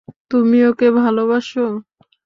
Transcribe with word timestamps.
তুমি 0.31 0.59
ওকে 0.65 0.87
ভালোবাস। 0.99 1.47